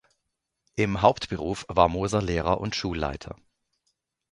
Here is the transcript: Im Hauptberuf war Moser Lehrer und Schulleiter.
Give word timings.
Im 0.73 1.03
Hauptberuf 1.03 1.63
war 1.69 1.87
Moser 1.87 2.23
Lehrer 2.23 2.59
und 2.59 2.75
Schulleiter. 2.75 3.35